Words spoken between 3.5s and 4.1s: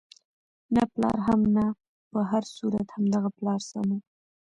سم وو.